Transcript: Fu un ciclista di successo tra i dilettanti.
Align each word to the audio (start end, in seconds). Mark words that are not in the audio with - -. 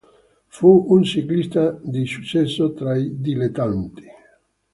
Fu 0.47 0.85
un 0.87 1.03
ciclista 1.03 1.77
di 1.79 2.07
successo 2.07 2.73
tra 2.73 2.95
i 2.97 3.21
dilettanti. 3.21 4.03